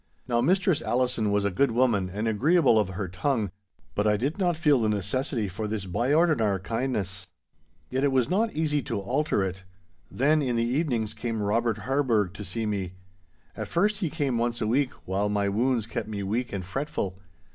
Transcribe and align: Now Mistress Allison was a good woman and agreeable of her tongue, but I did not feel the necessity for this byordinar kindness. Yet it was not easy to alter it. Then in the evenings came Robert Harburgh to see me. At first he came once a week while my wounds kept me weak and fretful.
Now 0.27 0.41
Mistress 0.41 0.81
Allison 0.81 1.31
was 1.31 1.45
a 1.45 1.51
good 1.51 1.69
woman 1.69 2.09
and 2.11 2.27
agreeable 2.27 2.79
of 2.79 2.89
her 2.89 3.07
tongue, 3.07 3.51
but 3.93 4.07
I 4.07 4.17
did 4.17 4.39
not 4.39 4.57
feel 4.57 4.81
the 4.81 4.89
necessity 4.89 5.47
for 5.47 5.67
this 5.67 5.85
byordinar 5.85 6.57
kindness. 6.63 7.27
Yet 7.91 8.03
it 8.03 8.11
was 8.11 8.27
not 8.27 8.51
easy 8.51 8.81
to 8.81 8.99
alter 8.99 9.43
it. 9.43 9.63
Then 10.09 10.41
in 10.41 10.55
the 10.55 10.65
evenings 10.65 11.13
came 11.13 11.43
Robert 11.43 11.77
Harburgh 11.85 12.33
to 12.33 12.43
see 12.43 12.65
me. 12.65 12.93
At 13.55 13.67
first 13.67 13.97
he 13.99 14.09
came 14.09 14.39
once 14.39 14.59
a 14.59 14.65
week 14.65 14.89
while 15.05 15.29
my 15.29 15.47
wounds 15.47 15.85
kept 15.85 16.07
me 16.09 16.23
weak 16.23 16.51
and 16.51 16.65
fretful. 16.65 17.19